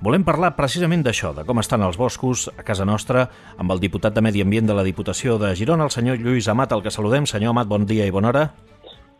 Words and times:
Volem 0.00 0.22
parlar 0.24 0.54
precisament 0.56 1.02
d'això, 1.04 1.34
de 1.36 1.42
com 1.44 1.58
estan 1.60 1.82
els 1.84 1.98
boscos 2.00 2.46
a 2.56 2.62
casa 2.64 2.86
nostra, 2.88 3.26
amb 3.60 3.74
el 3.74 3.82
diputat 3.82 4.14
de 4.16 4.22
Medi 4.24 4.40
Ambient 4.40 4.70
de 4.70 4.76
la 4.78 4.84
Diputació 4.86 5.34
de 5.36 5.50
Girona, 5.52 5.84
el 5.84 5.92
senyor 5.92 6.16
Lluís 6.16 6.48
Amat, 6.48 6.72
al 6.72 6.80
que 6.80 6.88
saludem. 6.88 7.26
Senyor 7.28 7.52
Amat, 7.52 7.68
bon 7.68 7.84
dia 7.84 8.06
i 8.08 8.14
bona 8.14 8.30
hora. 8.30 8.46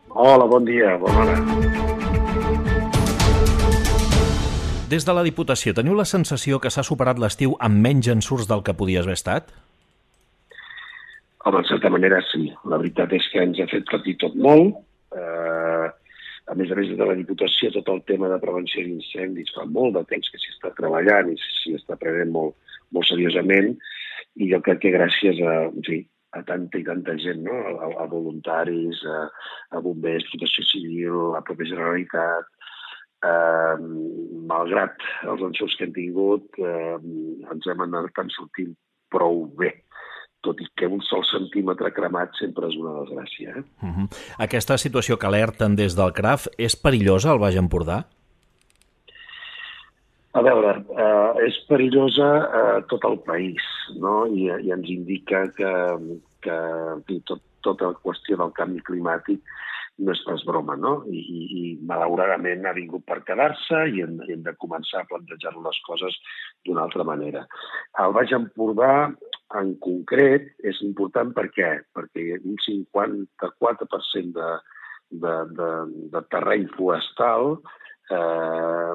Hola, 0.09 0.47
bon 0.49 0.65
dia, 0.65 0.95
bona 0.97 1.21
hora. 1.21 1.35
Des 4.89 5.05
de 5.05 5.13
la 5.13 5.21
Diputació, 5.21 5.75
teniu 5.77 5.93
la 5.93 6.07
sensació 6.09 6.57
que 6.57 6.73
s'ha 6.73 6.81
superat 6.81 7.21
l'estiu 7.21 7.53
amb 7.61 7.77
menys 7.77 8.09
ensurts 8.09 8.49
del 8.49 8.65
que 8.65 8.73
podies 8.73 9.05
haver 9.05 9.19
estat? 9.19 9.53
Home, 11.45 11.61
en 11.61 11.69
certa 11.69 11.93
manera 11.93 12.25
sí. 12.33 12.47
La 12.65 12.81
veritat 12.81 13.13
és 13.13 13.29
que 13.29 13.45
ens 13.45 13.61
ha 13.61 13.69
fet 13.69 13.85
patir 13.85 14.17
tot 14.25 14.33
molt. 14.33 14.81
Eh, 15.13 15.93
a 16.51 16.55
més 16.59 16.71
a 16.71 16.75
més, 16.75 16.91
de 16.99 17.07
la 17.07 17.15
Diputació, 17.15 17.71
tot 17.71 17.89
el 17.93 18.01
tema 18.09 18.27
de 18.31 18.39
prevenció 18.43 18.83
d'incendis 18.83 19.53
fa 19.55 19.63
molt 19.77 19.95
de 19.95 20.03
temps 20.09 20.31
que 20.31 20.39
s'hi 20.41 20.51
està 20.51 20.73
treballant 20.75 21.31
i 21.31 21.37
s'hi 21.39 21.77
està 21.77 21.95
prenent 21.99 22.33
molt, 22.35 22.57
molt 22.91 23.07
seriosament 23.07 23.71
i 24.35 24.49
jo 24.51 24.59
crec 24.65 24.81
que 24.83 24.91
gràcies 24.95 25.39
a, 25.47 25.53
en 25.69 25.85
fi, 25.87 26.01
a 26.35 26.41
tanta 26.47 26.79
i 26.79 26.83
tanta 26.87 27.15
gent, 27.23 27.43
no? 27.47 27.55
a, 27.55 27.91
a 28.03 28.07
voluntaris, 28.11 28.99
a, 29.07 29.21
a 29.75 29.83
bombers, 29.83 30.27
protecció 30.31 30.67
civil, 30.67 31.17
la 31.35 31.43
pròpia 31.47 31.71
Generalitat, 31.71 32.51
eh, 33.27 33.87
malgrat 34.51 35.07
els 35.31 35.43
enxurs 35.47 35.75
que 35.79 35.87
hem 35.87 35.95
tingut, 35.95 36.59
eh, 36.59 36.97
ens 37.51 37.71
hem 37.71 37.87
anat 37.87 38.23
sortint 38.35 38.75
prou 39.11 39.45
bé 39.59 39.73
tot 40.41 40.61
i 40.61 40.67
que 40.75 40.87
un 40.87 41.01
sol 41.07 41.23
centímetre 41.29 41.91
cremat 41.93 42.33
sempre 42.39 42.67
és 42.67 42.77
una 42.79 42.95
desgràcia. 43.01 43.57
Eh? 43.57 43.63
Uh 43.81 43.89
-huh. 43.89 44.07
Aquesta 44.37 44.77
situació 44.77 45.17
que 45.17 45.27
alerten 45.27 45.75
des 45.75 45.95
del 45.95 46.13
CRAF 46.13 46.47
és 46.57 46.75
perillosa 46.75 47.31
al 47.31 47.39
Baix 47.39 47.55
Empordà? 47.55 48.05
A 50.33 50.41
veure, 50.41 50.85
eh, 50.97 51.47
és 51.47 51.65
perillosa 51.67 52.27
a 52.61 52.81
tot 52.87 53.03
el 53.03 53.19
país, 53.19 53.61
no? 53.99 54.27
I, 54.27 54.47
i 54.63 54.71
ens 54.71 54.89
indica 54.89 55.51
que, 55.51 55.71
que 56.41 56.57
que 57.05 57.19
tot, 57.29 57.41
tota 57.61 57.91
la 57.91 57.99
qüestió 58.03 58.37
del 58.41 58.53
canvi 58.57 58.81
climàtic 58.87 59.41
no 60.01 60.15
és 60.15 60.21
pas 60.25 60.41
broma, 60.47 60.75
no? 60.79 60.93
I, 61.11 61.19
i, 61.19 61.41
i 61.59 61.63
malauradament 61.85 62.65
ha 62.65 62.73
vingut 62.73 63.03
per 63.05 63.19
quedar-se 63.27 63.83
i 63.93 64.01
hem, 64.01 64.17
hem 64.25 64.41
de 64.47 64.55
començar 64.63 65.03
a 65.03 65.09
plantejar 65.09 65.53
les 65.57 65.81
coses 65.85 66.17
d'una 66.65 66.87
altra 66.87 67.05
manera. 67.05 67.43
Al 68.01 68.15
Baix 68.15 68.33
Empordà 68.33 69.11
en 69.59 69.73
concret 69.83 70.51
és 70.67 70.81
important 70.85 71.31
per 71.35 71.47
què? 71.55 71.71
Perquè 71.95 72.39
un 72.39 72.57
54% 72.63 74.33
de, 74.37 74.49
de, 75.11 75.35
de, 75.57 75.69
de 76.13 76.21
terreny 76.31 76.67
forestal 76.77 77.57
eh, 78.11 78.93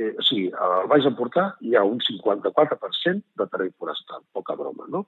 eh, 0.00 0.14
sigui, 0.22 0.46
al 0.66 0.88
Baix 0.90 1.06
Empordà 1.10 1.46
hi 1.66 1.74
ha 1.74 1.84
un 1.86 2.00
54% 2.04 3.22
de 3.40 3.48
terreny 3.52 3.74
forestal, 3.78 4.24
poca 4.32 4.56
broma, 4.58 4.88
no? 4.90 5.06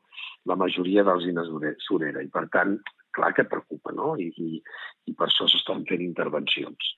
La 0.51 0.59
majoria 0.59 1.05
d'alzines 1.07 1.51
surera, 1.87 2.23
i 2.23 2.31
per 2.33 2.47
tant, 2.55 2.77
clar 3.17 3.33
que 3.37 3.49
preocupa, 3.51 3.95
no? 3.97 4.15
I, 4.21 4.31
i, 4.31 4.63
i 5.07 5.17
per 5.17 5.31
això 5.31 5.49
s'estan 5.51 5.85
fent 5.89 6.05
intervencions. 6.05 6.95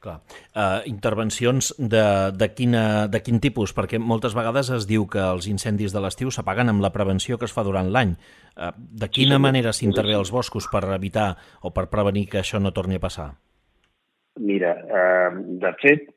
Clar. 0.00 0.22
Uh, 0.56 0.80
intervencions 0.88 1.74
de, 1.76 2.02
de, 2.32 2.46
quina, 2.56 3.06
de 3.12 3.20
quin 3.20 3.36
tipus? 3.44 3.74
Perquè 3.76 3.98
moltes 4.00 4.32
vegades 4.32 4.70
es 4.72 4.86
diu 4.88 5.04
que 5.12 5.20
els 5.20 5.44
incendis 5.50 5.92
de 5.92 6.00
l'estiu 6.00 6.32
s'apaguen 6.32 6.72
amb 6.72 6.80
la 6.80 6.92
prevenció 6.94 7.36
que 7.36 7.44
es 7.44 7.52
fa 7.52 7.66
durant 7.66 7.90
l'any. 7.92 8.14
Uh, 8.56 8.70
de 9.02 9.10
quina 9.12 9.36
sí, 9.36 9.44
manera 9.44 9.74
s'intervé 9.76 10.16
als 10.16 10.32
boscos 10.32 10.70
per 10.72 10.86
evitar 10.96 11.34
o 11.60 11.74
per 11.76 11.90
prevenir 11.92 12.24
que 12.32 12.40
això 12.40 12.62
no 12.62 12.72
torni 12.72 12.96
a 12.96 13.04
passar? 13.04 13.28
Mira, 14.40 14.72
uh, 14.88 15.36
de 15.66 15.74
fet, 15.84 16.08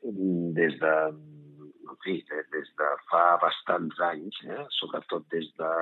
des 0.56 0.80
de, 0.80 0.96
en 1.84 2.00
fi, 2.06 2.18
des 2.56 2.72
de 2.80 2.90
fa 3.12 3.26
bastants 3.44 4.00
anys, 4.08 4.40
eh, 4.48 4.64
sobretot 4.80 5.28
des 5.34 5.52
de 5.60 5.76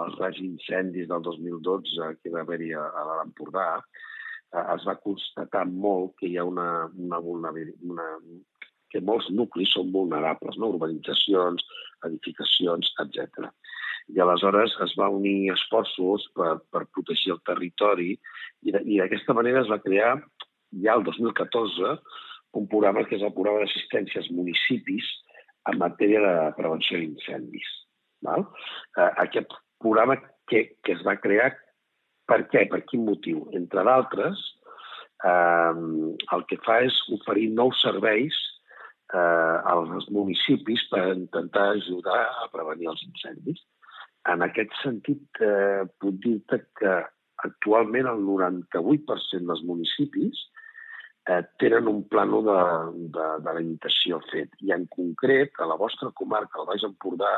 els 0.00 0.16
grans 0.16 0.40
incendis 0.40 1.12
del 1.12 1.20
2012 1.24 2.14
que 2.22 2.32
va 2.32 2.46
haver-hi 2.48 2.72
a, 2.80 2.88
a 2.96 3.08
l'Empordà, 3.12 3.68
Eh, 3.76 3.82
es 4.52 4.84
va 4.88 4.96
constatar 5.02 5.64
molt 5.66 6.14
que 6.20 6.28
hi 6.28 6.36
ha 6.38 6.44
una, 6.44 6.86
una 6.96 7.18
una, 7.20 8.08
que 8.90 9.02
molts 9.02 9.28
nuclis 9.30 9.72
són 9.74 9.90
vulnerables, 9.92 10.56
no? 10.60 10.70
urbanitzacions, 10.74 11.64
edificacions, 12.06 12.92
etc. 13.02 13.50
I 14.14 14.22
aleshores 14.22 14.76
es 14.86 14.94
va 14.98 15.10
unir 15.10 15.52
esforços 15.54 16.28
per, 16.36 16.56
per 16.70 16.86
protegir 16.94 17.34
el 17.34 17.42
territori 17.48 18.12
i, 18.62 18.72
d'aquesta 18.72 19.34
manera 19.34 19.64
es 19.64 19.72
va 19.72 19.82
crear 19.82 20.14
ja 20.84 20.94
el 20.94 21.04
2014 21.04 21.96
un 22.56 22.68
programa 22.70 23.04
que 23.04 23.18
és 23.18 23.24
el 23.26 23.34
programa 23.34 23.64
d'assistència 23.64 24.22
als 24.22 24.30
municipis 24.32 25.08
en 25.68 25.80
matèria 25.82 26.22
de 26.22 26.34
prevenció 26.56 26.98
d'incendis. 27.00 27.68
Eh, 28.26 29.10
aquest 29.26 29.52
programa 29.82 30.16
que, 30.48 30.78
que 30.82 30.94
es 30.94 31.02
va 31.06 31.18
crear 31.20 31.50
per 32.28 32.42
què? 32.50 32.66
Per 32.70 32.82
quin 32.90 33.06
motiu? 33.06 33.46
Entre 33.58 33.84
d'altres, 33.86 34.42
eh, 35.24 35.74
el 36.36 36.44
que 36.50 36.60
fa 36.66 36.80
és 36.86 36.98
oferir 37.16 37.48
nous 37.54 37.80
serveis 37.82 38.36
eh, 39.14 39.56
als 39.72 40.08
municipis 40.10 40.84
per 40.90 41.04
intentar 41.14 41.70
ajudar 41.76 42.22
a 42.44 42.48
prevenir 42.52 42.90
els 42.92 43.04
incendis. 43.06 43.62
En 44.26 44.42
aquest 44.42 44.74
sentit, 44.82 45.22
eh, 45.40 45.86
puc 46.02 46.18
dir-te 46.24 46.64
que 46.80 46.94
actualment 47.46 48.08
el 48.10 48.22
98% 48.26 49.46
dels 49.46 49.62
municipis 49.68 50.40
eh, 51.30 51.42
tenen 51.62 51.86
un 51.90 52.02
plano 52.08 52.40
de, 52.42 52.58
de, 53.14 53.28
de 53.44 53.54
limitació 53.60 54.18
fet. 54.32 54.50
I 54.66 54.74
en 54.74 54.88
concret, 54.90 55.54
a 55.60 55.68
la 55.70 55.78
vostra 55.78 56.10
comarca, 56.14 56.62
el 56.62 56.68
Baix 56.72 56.86
Empordà, 56.88 57.36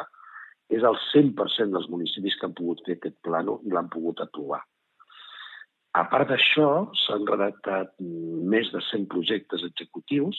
és 0.68 0.84
el 0.84 0.96
100% 1.10 1.72
dels 1.72 1.88
municipis 1.92 2.36
que 2.36 2.48
han 2.48 2.56
pogut 2.56 2.82
fer 2.86 2.98
aquest 2.98 3.16
plano 3.24 3.58
i 3.64 3.72
l'han 3.72 3.88
pogut 3.92 4.20
aprovar. 4.24 4.60
A 5.98 6.04
part 6.06 6.30
d'això, 6.30 6.68
s'han 7.04 7.24
redactat 7.26 7.94
més 8.52 8.68
de 8.74 8.82
100 8.90 9.08
projectes 9.10 9.64
executius 9.66 10.38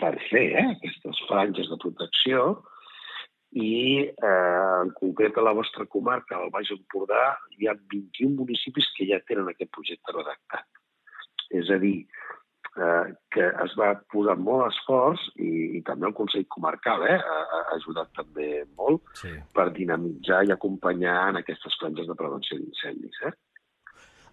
per 0.00 0.14
fer 0.30 0.46
eh, 0.56 0.68
aquestes 0.76 1.20
franges 1.28 1.68
de 1.68 1.76
protecció 1.82 2.44
i 3.54 3.74
eh, 4.00 4.28
en 4.80 4.94
concret 4.96 5.36
a 5.38 5.44
la 5.44 5.52
vostra 5.54 5.84
comarca, 5.90 6.38
al 6.38 6.52
Baix 6.54 6.72
Empordà, 6.74 7.26
hi 7.58 7.68
ha 7.68 7.76
21 7.92 8.38
municipis 8.40 8.88
que 8.96 9.06
ja 9.10 9.20
tenen 9.28 9.50
aquest 9.52 9.70
projecte 9.76 10.16
redactat. 10.16 10.66
És 11.54 11.68
a 11.70 11.78
dir, 11.82 11.98
eh, 12.74 13.06
que 13.36 13.46
es 13.66 13.76
va 13.78 13.92
posar 14.10 14.38
molt 14.40 14.70
esforç 14.72 15.28
i, 15.36 15.50
i 15.78 15.82
també 15.86 16.08
el 16.08 16.16
Consell 16.16 16.48
Comarcal 16.56 17.04
eh, 17.06 17.18
ha, 17.20 17.40
ha 17.60 17.64
ajudat 17.76 18.10
també 18.16 18.64
molt 18.78 19.04
sí. 19.20 19.36
per 19.54 19.68
dinamitzar 19.76 20.46
i 20.48 20.54
acompanyar 20.56 21.18
en 21.28 21.42
aquestes 21.44 21.76
franges 21.82 22.08
de 22.08 22.16
prevenció 22.18 22.58
d'incendis. 22.58 23.20
Eh? 23.28 23.34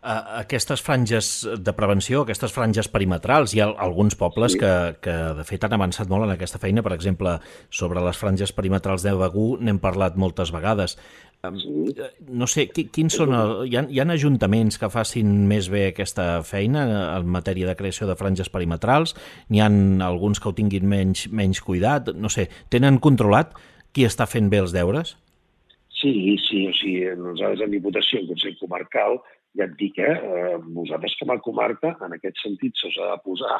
Aquestes 0.01 0.81
franges 0.81 1.47
de 1.62 1.73
prevenció, 1.78 2.23
aquestes 2.23 2.53
franges 2.53 2.88
perimetrals, 2.89 3.53
hi 3.53 3.62
ha 3.62 3.67
alguns 3.85 4.16
pobles 4.17 4.56
sí. 4.56 4.59
que, 4.62 4.72
que 5.01 5.16
de 5.38 5.45
fet 5.45 5.67
han 5.67 5.75
avançat 5.78 6.09
molt 6.09 6.25
en 6.25 6.34
aquesta 6.34 6.57
feina, 6.62 6.81
per 6.81 6.95
exemple, 6.95 7.35
sobre 7.69 8.01
les 8.01 8.17
franges 8.17 8.53
perimetrals 8.57 9.06
de 9.06 9.13
Begú 9.17 9.59
n'hem 9.62 9.78
parlat 9.84 10.17
moltes 10.17 10.53
vegades. 10.56 10.97
Sí. 11.41 11.94
No 12.29 12.45
sé, 12.50 12.67
quins 12.73 13.16
són... 13.17 13.34
El, 13.38 13.53
hi, 13.69 13.78
ha, 13.78 13.85
hi 13.89 14.01
ha 14.01 14.07
ajuntaments 14.13 14.78
que 14.81 14.89
facin 14.94 15.45
més 15.50 15.69
bé 15.73 15.88
aquesta 15.89 16.41
feina 16.45 16.85
en 17.18 17.29
matèria 17.33 17.69
de 17.69 17.78
creació 17.78 18.09
de 18.09 18.18
franges 18.18 18.50
perimetrals? 18.53 19.13
N'hi 19.50 19.62
han 19.62 20.01
alguns 20.06 20.41
que 20.41 20.50
ho 20.50 20.57
tinguin 20.57 20.89
menys, 20.89 21.28
menys 21.29 21.62
cuidat? 21.66 22.09
No 22.18 22.29
sé, 22.29 22.47
tenen 22.73 22.97
controlat 23.01 23.53
qui 23.94 24.06
està 24.09 24.25
fent 24.29 24.50
bé 24.50 24.62
els 24.66 24.73
deures? 24.73 25.16
Sí, 26.01 26.13
sí, 26.41 26.66
o 26.66 26.73
sigui, 26.73 27.06
nosaltres 27.18 27.68
en 27.68 27.73
Diputació, 27.75 28.22
en 28.22 28.31
Consell 28.31 28.57
Comarcal, 28.57 29.19
ja 29.57 29.66
et 29.67 29.73
dic, 29.79 29.97
eh, 30.00 30.12
eh, 30.16 30.57
vosaltres 30.75 31.16
com 31.19 31.31
a 31.34 31.39
comarca, 31.44 31.94
en 32.06 32.16
aquest 32.16 32.39
sentit, 32.39 32.75
s'us 32.79 32.95
ha 33.00 33.09
de 33.12 33.17
posar 33.25 33.57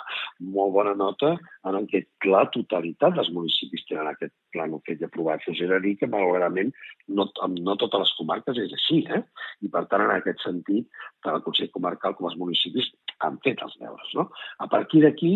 molt 0.56 0.74
bona 0.78 0.94
nota 0.96 1.34
en 1.68 1.88
què 1.91 2.03
la 2.31 2.46
totalitat 2.53 3.18
dels 3.18 3.31
municipis 3.35 3.84
tenen 3.90 4.07
aquest 4.12 4.34
pla 4.56 4.68
fet 4.88 5.02
i 5.02 5.08
aprovat. 5.08 5.43
Us 5.52 5.59
he 5.59 5.67
de 5.67 5.79
dir 5.84 5.97
que, 5.99 6.08
malauradament, 6.08 6.72
no, 7.08 7.28
no 7.59 7.76
totes 7.76 8.05
les 8.05 8.16
comarques 8.20 8.58
és 8.58 8.73
així, 8.78 9.03
eh? 9.11 9.22
I, 9.61 9.67
per 9.67 9.85
tant, 9.91 10.05
en 10.05 10.16
aquest 10.16 10.43
sentit, 10.46 10.88
tant 11.23 11.35
el 11.35 11.43
Consell 11.43 11.72
Comarcal 11.76 12.16
com 12.16 12.29
els 12.32 12.40
municipis 12.40 12.91
han 13.20 13.40
fet 13.46 13.61
els 13.61 13.76
deures, 13.82 14.14
no? 14.16 14.29
A 14.64 14.67
partir 14.72 15.03
d'aquí, 15.03 15.34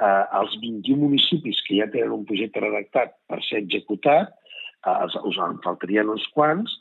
eh, 0.00 0.24
els 0.40 0.56
21 0.62 1.02
municipis 1.02 1.62
que 1.66 1.80
ja 1.80 1.90
tenen 1.90 2.14
un 2.14 2.26
projecte 2.28 2.62
redactat 2.62 3.18
per 3.28 3.42
ser 3.48 3.64
executat, 3.64 4.34
eh, 4.86 5.20
us 5.24 5.38
en 5.38 5.58
faltarien 5.66 6.08
uns 6.08 6.26
quants, 6.34 6.78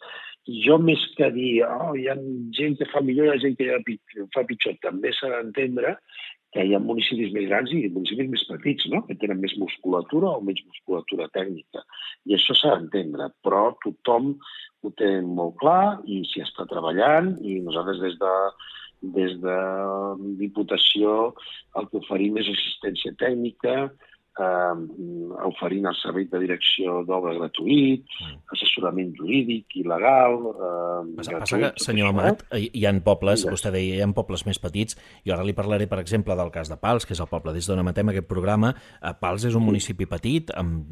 jo 0.66 0.78
més 0.82 1.02
que 1.18 1.30
dir, 1.36 1.52
oh, 1.66 1.94
hi 1.98 2.08
ha 2.10 2.16
gent 2.58 2.78
que 2.80 2.88
fa 2.92 3.02
millor 3.06 3.28
i 3.28 3.30
hi 3.30 3.34
ha 3.34 3.44
gent 3.44 3.58
que 3.60 4.28
fa 4.36 4.46
pitjor, 4.48 4.78
també 4.84 5.14
s'ha 5.16 5.32
d'entendre 5.36 5.98
que 6.54 6.64
hi 6.66 6.74
ha 6.74 6.82
municipis 6.82 7.30
més 7.36 7.46
grans 7.50 7.72
i 7.76 7.84
municipis 7.94 8.30
més 8.32 8.44
petits, 8.50 8.88
no? 8.90 9.04
que 9.06 9.18
tenen 9.22 9.42
més 9.42 9.54
musculatura 9.62 10.32
o 10.34 10.42
menys 10.42 10.64
musculatura 10.66 11.30
tècnica. 11.36 11.84
I 12.26 12.36
això 12.38 12.56
s'ha 12.58 12.74
d'entendre, 12.76 13.30
però 13.46 13.68
tothom 13.84 14.34
ho 14.82 14.92
té 14.98 15.12
molt 15.26 15.60
clar 15.62 16.00
i 16.10 16.24
s'hi 16.32 16.42
està 16.46 16.66
treballant 16.72 17.36
i 17.46 17.60
nosaltres 17.66 18.02
des 18.02 18.18
de, 18.22 18.36
des 19.20 19.36
de 19.44 19.58
Diputació 20.42 21.36
el 21.80 21.90
que 21.92 22.02
oferim 22.02 22.40
és 22.42 22.50
assistència 22.50 23.14
tècnica, 23.22 23.92
eh, 24.42 25.44
oferint 25.50 25.90
el 25.90 25.98
servei 26.00 26.28
de 26.32 26.42
direcció 26.42 27.02
d'obra 27.08 27.34
gratuït, 27.38 28.06
mm. 28.06 28.40
assessorament 28.56 29.12
jurídic 29.18 29.78
i 29.80 29.86
legal... 29.88 30.40
Eh, 30.54 31.02
passa, 31.20 31.42
passa 31.44 31.62
que, 31.62 31.72
senyor 31.84 32.14
Amat, 32.14 32.46
hi 32.56 32.86
ha 32.88 32.94
pobles, 33.06 33.44
sí. 33.44 33.52
vostè 33.52 33.74
deia, 33.76 34.00
hi 34.00 34.04
ha 34.04 34.10
pobles 34.16 34.46
més 34.48 34.62
petits, 34.62 34.98
i 35.28 35.34
ara 35.36 35.46
li 35.46 35.56
parlaré, 35.58 35.90
per 35.92 36.02
exemple, 36.04 36.38
del 36.40 36.52
cas 36.56 36.72
de 36.72 36.80
Pals, 36.82 37.08
que 37.08 37.16
és 37.16 37.24
el 37.24 37.30
poble 37.32 37.54
des 37.56 37.68
d'on 37.70 37.84
emetem 37.84 38.14
aquest 38.14 38.30
programa. 38.32 38.74
Eh, 39.02 39.14
Pals 39.20 39.48
és 39.50 39.58
un 39.60 39.66
municipi 39.68 40.10
petit, 40.10 40.54
amb 40.60 40.90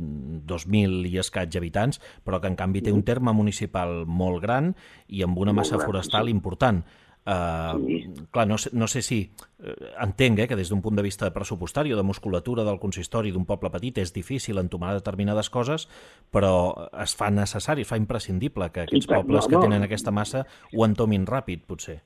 2.000 0.48 1.08
i 1.12 1.18
escaig 1.24 1.58
habitants, 1.60 2.02
però 2.26 2.42
que 2.42 2.52
en 2.52 2.60
canvi 2.60 2.84
té 2.86 2.94
un 2.96 3.04
terme 3.08 3.34
municipal 3.36 4.04
molt 4.06 4.44
gran 4.44 4.74
i 5.08 5.24
amb 5.26 5.38
una 5.40 5.56
massa 5.56 5.80
forestal 5.82 6.30
important. 6.32 6.84
Uh, 7.28 7.86
sí. 7.86 8.10
Clar, 8.32 8.48
no 8.48 8.56
no 8.72 8.88
sé 8.88 9.02
si... 9.04 9.30
Uh, 9.60 9.74
entenc 10.00 10.40
eh, 10.40 10.46
que 10.48 10.56
des 10.56 10.70
d'un 10.72 10.80
punt 10.82 10.96
de 10.96 11.04
vista 11.04 11.28
pressupostari 11.36 11.92
o 11.92 11.98
de 11.98 12.06
musculatura 12.08 12.64
del 12.64 12.80
consistori 12.80 13.34
d'un 13.36 13.44
poble 13.46 13.72
petit 13.74 13.98
és 14.00 14.14
difícil 14.16 14.62
entomar 14.62 14.94
determinades 14.96 15.50
coses, 15.52 15.90
però 16.32 16.88
es 17.04 17.18
fa 17.20 17.28
necessari, 17.34 17.84
es 17.84 17.90
fa 17.90 17.98
imprescindible 18.00 18.70
que 18.72 18.86
aquests 18.86 19.10
tant, 19.10 19.26
pobles 19.26 19.44
no, 19.44 19.50
que 19.52 19.66
tenen 19.66 19.84
aquesta 19.84 20.14
massa 20.16 20.46
ho 20.72 20.86
entomin 20.86 21.26
ràpid, 21.28 21.66
potser. 21.68 21.98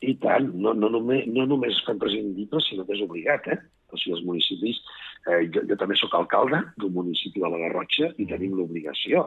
I 0.00 0.14
tant, 0.22 0.48
no, 0.56 0.72
no, 0.72 0.88
només, 0.88 1.26
no 1.28 1.44
només 1.50 1.74
es 1.76 1.82
fa 1.84 1.92
imprescindible, 1.92 2.62
sinó 2.64 2.86
que 2.88 2.96
és 2.96 3.02
obligat, 3.04 3.50
eh? 3.52 3.58
O 3.92 4.00
sigui, 4.00 4.16
els 4.16 4.24
municipis... 4.24 4.80
Eh, 5.28 5.42
jo, 5.52 5.60
jo 5.68 5.76
també 5.76 5.98
sóc 6.00 6.14
alcalde 6.16 6.62
d'un 6.80 6.94
municipi 6.94 7.42
de 7.42 7.50
la 7.52 7.58
Garrotxa 7.66 8.08
i 8.16 8.24
tenim 8.30 8.54
l'obligació 8.56 9.26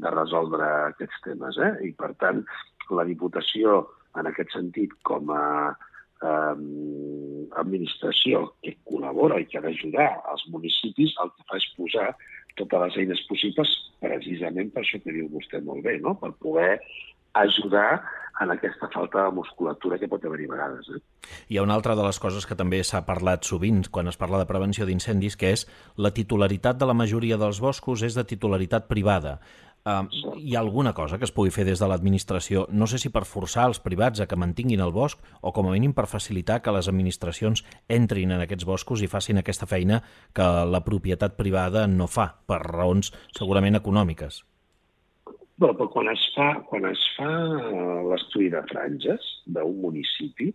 de 0.00 0.12
resoldre 0.14 0.64
aquests 0.94 1.20
temes, 1.26 1.60
eh? 1.60 1.74
I, 1.84 1.92
per 1.92 2.14
tant, 2.22 2.40
la 2.96 3.04
Diputació 3.04 3.82
en 4.20 4.30
aquest 4.30 4.54
sentit, 4.54 4.94
com 5.06 5.32
a 5.34 5.44
eh, 6.22 6.56
administració 7.62 8.46
que 8.64 8.76
col·labora 8.88 9.40
i 9.40 9.48
que 9.50 9.60
ha 9.60 9.64
d'ajudar 9.66 10.08
els 10.32 10.46
municipis, 10.54 11.16
el 11.22 11.32
que 11.34 11.48
fa 11.50 11.60
és 11.60 11.70
posar 11.78 12.10
totes 12.58 12.84
les 12.86 13.00
eines 13.02 13.22
possibles 13.28 13.70
precisament 14.02 14.70
per 14.74 14.84
això 14.84 15.00
que 15.02 15.14
diu 15.14 15.30
vostè 15.32 15.60
molt 15.64 15.82
bé, 15.86 15.98
no? 16.02 16.14
per 16.20 16.30
poder 16.42 16.78
ajudar 17.34 18.04
en 18.40 18.50
aquesta 18.50 18.88
falta 18.90 19.24
de 19.24 19.34
musculatura 19.34 19.98
que 19.98 20.08
pot 20.10 20.24
haver-hi 20.26 20.46
vegades. 20.50 20.88
Eh? 20.90 21.00
Hi 21.50 21.58
ha 21.58 21.66
una 21.66 21.76
altra 21.78 21.94
de 21.98 22.06
les 22.06 22.18
coses 22.22 22.46
que 22.46 22.56
també 22.58 22.80
s'ha 22.86 23.04
parlat 23.06 23.46
sovint 23.46 23.84
quan 23.94 24.10
es 24.10 24.18
parla 24.18 24.40
de 24.42 24.48
prevenció 24.50 24.86
d'incendis, 24.86 25.36
que 25.38 25.52
és 25.54 25.66
la 25.96 26.10
titularitat 26.14 26.78
de 26.78 26.88
la 26.90 26.98
majoria 26.98 27.38
dels 27.38 27.62
boscos 27.62 28.02
és 28.02 28.18
de 28.18 28.26
titularitat 28.26 28.88
privada. 28.90 29.38
Uh, 29.84 30.08
hi 30.40 30.54
ha 30.56 30.60
alguna 30.60 30.94
cosa 30.96 31.18
que 31.20 31.26
es 31.28 31.32
pugui 31.36 31.50
fer 31.52 31.66
des 31.68 31.76
de 31.82 31.86
l'administració, 31.90 32.62
no 32.72 32.86
sé 32.88 32.96
si 33.02 33.10
per 33.12 33.26
forçar 33.28 33.66
els 33.68 33.82
privats 33.84 34.22
a 34.22 34.26
que 34.30 34.38
mantinguin 34.40 34.80
el 34.80 34.94
bosc 34.96 35.20
o 35.44 35.52
com 35.52 35.68
a 35.68 35.74
mínim 35.74 35.92
per 35.92 36.06
facilitar 36.08 36.62
que 36.64 36.72
les 36.72 36.88
administracions 36.88 37.60
entrin 37.98 38.32
en 38.32 38.40
aquests 38.40 38.64
boscos 38.64 39.02
i 39.04 39.10
facin 39.12 39.42
aquesta 39.42 39.68
feina 39.68 40.00
que 40.32 40.46
la 40.72 40.80
propietat 40.86 41.36
privada 41.36 41.84
no 41.84 42.08
fa, 42.08 42.30
per 42.48 42.62
raons 42.64 43.12
segurament 43.36 43.76
econòmiques. 43.76 44.40
Bé, 45.60 45.68
però 45.68 45.90
quan 45.92 46.08
es 46.14 46.24
fa, 46.32 46.48
quan 46.70 46.88
es 46.88 47.04
fa 47.18 47.28
l'estudi 48.08 48.48
de 48.56 48.64
franges 48.72 49.28
d'un 49.44 49.76
municipi, 49.84 50.48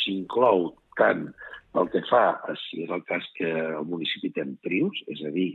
s'inclou 0.00 0.70
tant 0.96 1.28
pel 1.74 1.90
que 1.92 2.02
fa, 2.08 2.24
si 2.64 2.84
és 2.84 2.90
el 2.94 3.02
cas 3.08 3.26
que 3.36 3.50
el 3.50 3.86
municipi 3.88 4.32
té 4.34 4.42
en 4.44 4.56
prius, 4.64 5.02
és 5.12 5.22
a 5.26 5.32
dir, 5.34 5.52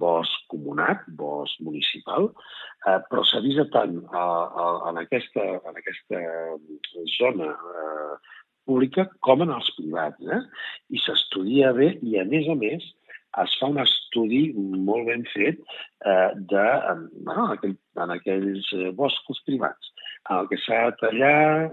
bosc 0.00 0.46
comunat, 0.52 1.02
bosc 1.18 1.60
municipal, 1.64 2.30
eh, 2.86 2.98
però 3.10 3.24
s'avisa 3.26 3.66
tant 3.74 3.98
a, 4.12 4.24
a, 4.64 4.68
en, 4.90 5.02
aquesta, 5.02 5.44
en 5.68 5.80
aquesta 5.80 6.22
zona 7.18 7.50
eh, 7.52 8.16
pública 8.68 9.08
com 9.26 9.42
en 9.44 9.54
els 9.54 9.70
privats. 9.78 10.22
Eh? 10.22 10.42
I 10.94 11.02
s'estudia 11.04 11.72
bé 11.76 11.94
i, 12.00 12.18
a 12.20 12.26
més 12.28 12.48
a 12.48 12.58
més, 12.58 12.86
es 13.42 13.54
fa 13.58 13.70
un 13.72 13.80
estudi 13.80 14.42
molt 14.56 15.08
ben 15.08 15.24
fet 15.32 15.60
eh, 15.60 16.30
de, 16.52 16.66
en, 16.92 17.06
bueno, 17.24 17.46
en, 17.46 17.56
aquell, 17.56 17.76
en 18.04 18.14
aquells 18.16 18.72
eh, 18.76 18.90
boscos 18.96 19.40
privats. 19.48 19.91
El 20.30 20.46
que 20.46 20.58
s'ha 20.62 20.84
de 20.86 20.96
tallar, 21.00 21.72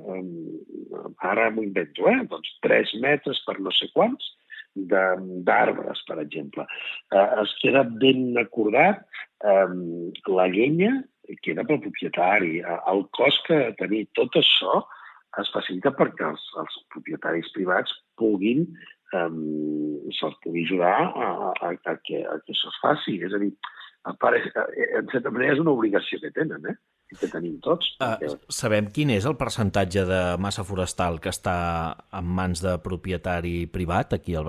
ara 1.22 1.50
m'ho 1.54 1.64
invento, 1.64 2.08
eh, 2.10 2.24
doncs 2.32 2.56
3 2.66 2.96
metres 3.04 3.42
per 3.46 3.60
no 3.62 3.74
sé 3.78 3.92
quants, 3.94 4.32
d'arbres, 4.76 6.02
per 6.08 6.20
exemple. 6.22 6.66
Eh, 7.12 7.28
es 7.44 7.54
queda 7.62 7.84
ben 7.84 8.38
acordat 8.42 9.06
eh, 9.44 9.68
la 10.28 10.48
llenya 10.48 11.04
queda 11.44 11.66
pel 11.68 11.82
propietari. 11.84 12.60
Eh, 12.62 12.80
el 12.92 13.06
cost 13.18 13.46
que 13.48 13.60
tenir 13.82 14.06
tot 14.18 14.36
això 14.40 14.82
es 15.40 15.50
facilita 15.54 15.94
perquè 15.98 16.26
els, 16.26 16.46
els 16.62 16.78
propietaris 16.94 17.52
privats 17.54 17.94
puguin 18.18 18.66
eh, 19.14 19.28
se'ls 20.18 20.38
pugui 20.46 20.66
ajudar 20.66 20.96
a, 21.10 21.30
a, 21.50 21.74
a, 21.74 21.98
que, 22.06 22.24
a 22.26 22.40
que 22.46 22.56
això 22.56 22.72
es 22.72 22.80
faci. 22.84 23.20
És 23.26 23.36
a 23.36 23.42
dir, 23.42 23.52
a 24.10 24.16
part, 24.22 24.40
eh, 24.40 24.90
en 25.02 25.12
certa 25.14 25.34
manera 25.34 25.58
és 25.58 25.62
una 25.64 25.76
obligació 25.76 26.22
que 26.24 26.34
tenen, 26.36 26.66
eh? 26.72 26.78
Que 27.18 27.30
tenim 27.32 27.58
tots. 27.64 27.96
Ah, 27.98 28.16
perquè... 28.20 28.36
Uh, 28.36 28.54
sabem 28.54 28.90
quin 28.94 29.14
és 29.16 29.26
el 29.30 29.36
percentatge 29.40 30.04
de 30.06 30.20
massa 30.42 30.66
forestal 30.68 31.18
que 31.24 31.32
està 31.34 31.56
en 32.16 32.30
mans 32.38 32.62
de 32.62 32.76
propietari 32.84 33.64
privat 33.72 34.14
aquí 34.20 34.38
al 34.38 34.46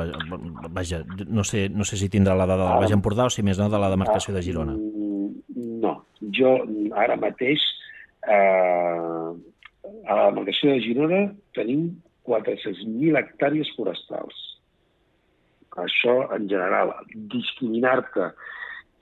Vaja, 0.71 1.01
no 1.27 1.45
sé, 1.47 1.69
no 1.73 1.87
sé 1.89 1.97
si 2.01 2.11
tindrà 2.13 2.37
la 2.37 2.49
dada 2.51 2.69
del 2.69 2.85
Baix 2.85 2.97
Empordà 2.97 3.29
o 3.29 3.33
si 3.33 3.45
més 3.47 3.61
no 3.61 3.71
de 3.73 3.81
la 3.81 3.91
demarcació 3.93 4.35
de 4.37 4.45
Girona. 4.45 4.77
Mm, 4.77 5.81
no, 5.81 5.95
jo 6.37 6.53
ara 7.01 7.17
mateix 7.21 7.65
eh, 8.29 9.31
a 10.05 10.19
la 10.19 10.29
demarcació 10.29 10.75
de 10.75 10.85
Girona 10.85 11.25
tenim 11.57 11.89
400.000 12.29 13.19
hectàrees 13.19 13.73
forestals. 13.77 14.47
Això, 15.81 16.15
en 16.35 16.49
general, 16.51 16.93
discriminar-te 17.33 18.33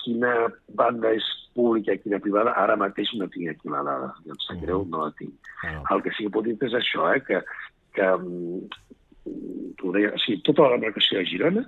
quina 0.02 0.34
banda 0.80 1.12
és 1.16 1.26
pública 1.56 1.94
i 1.94 2.02
quina 2.02 2.20
privada, 2.22 2.54
ara 2.62 2.76
mateix 2.80 3.10
no 3.18 3.28
tinc 3.32 3.52
aquí 3.52 3.72
la 3.72 3.82
dada. 3.86 4.12
I 4.26 4.34
em 4.34 4.42
sap 4.44 4.60
greu, 4.62 4.84
no 4.90 5.06
la 5.06 5.14
tinc. 5.18 5.50
Ah. 5.66 5.80
El 5.94 6.04
que 6.04 6.14
sí 6.16 6.26
que 6.26 6.34
pot 6.36 6.46
dir 6.46 6.56
és 6.68 6.76
això, 6.78 7.08
eh, 7.14 7.22
que, 7.26 7.42
que 7.98 8.12
podria, 9.82 10.14
o 10.14 10.22
sigui, 10.22 10.40
tota 10.46 10.68
la 10.68 10.76
demarcació 10.76 11.20
de 11.20 11.30
Girona, 11.32 11.64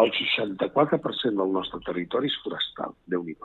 el 0.00 0.10
64% 0.10 1.38
del 1.38 1.52
nostre 1.54 1.80
territori 1.86 2.30
és 2.32 2.40
forestal, 2.42 2.96
déu 3.10 3.22
nhi 3.26 3.36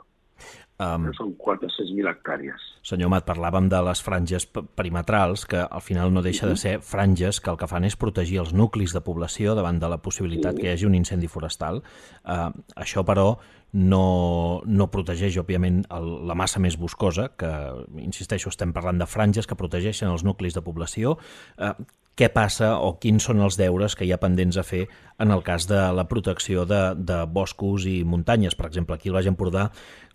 Um, 0.80 1.10
Són 1.18 1.34
400.000 1.36 2.08
hectàrees. 2.08 2.66
Senyor 2.88 3.12
Mat, 3.12 3.26
parlàvem 3.28 3.68
de 3.68 3.82
les 3.84 4.00
franges 4.00 4.46
perimetrals, 4.48 5.44
que 5.50 5.60
al 5.60 5.84
final 5.84 6.14
no 6.16 6.24
deixa 6.24 6.48
de 6.48 6.56
ser 6.56 6.78
franges 6.80 7.42
que 7.44 7.52
el 7.52 7.60
que 7.60 7.68
fan 7.68 7.84
és 7.84 8.00
protegir 8.00 8.40
els 8.46 8.54
nuclis 8.56 8.96
de 8.96 9.04
població 9.04 9.58
davant 9.60 9.82
de 9.82 9.90
la 9.92 10.00
possibilitat 10.00 10.56
sí. 10.56 10.62
que 10.62 10.70
hi 10.70 10.74
hagi 10.78 10.88
un 10.88 10.96
incendi 10.96 11.28
forestal. 11.28 11.84
Uh, 12.24 12.48
això, 12.80 13.04
però, 13.04 13.34
no, 13.74 14.62
no 14.66 14.88
protegeix, 14.90 15.38
òbviament, 15.38 15.84
el, 15.94 16.10
la 16.30 16.38
massa 16.38 16.62
més 16.64 16.78
boscosa, 16.80 17.30
que, 17.38 17.50
insisteixo, 18.02 18.50
estem 18.50 18.74
parlant 18.74 19.02
de 19.02 19.08
franges 19.10 19.50
que 19.50 19.58
protegeixen 19.60 20.10
els 20.10 20.26
nuclis 20.26 20.58
de 20.58 20.64
població. 20.66 21.18
Eh, 21.58 21.74
què 22.20 22.28
passa 22.36 22.74
o 22.84 22.98
quins 23.00 23.24
són 23.30 23.40
els 23.46 23.56
deures 23.60 23.96
que 23.96 24.04
hi 24.04 24.12
ha 24.12 24.20
pendents 24.20 24.58
a 24.60 24.66
fer 24.68 24.82
en 25.24 25.32
el 25.32 25.44
cas 25.48 25.70
de 25.70 25.80
la 25.96 26.04
protecció 26.12 26.66
de, 26.68 26.82
de 26.96 27.22
boscos 27.32 27.86
i 27.88 28.02
muntanyes? 28.04 28.58
Per 28.60 28.68
exemple, 28.68 28.98
aquí 28.98 29.12
al 29.12 29.16
Baix 29.16 29.30
Empordà, 29.32 29.70